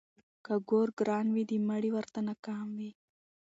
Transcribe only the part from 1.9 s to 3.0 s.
ورته نه کام وي.